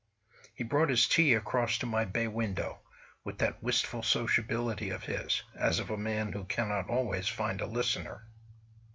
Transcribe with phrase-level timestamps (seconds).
[0.55, 2.79] He brought his tea across to my bay window,
[3.23, 7.67] with that wistful sociability of his, as of a man who cannot always find a
[7.67, 8.23] listener.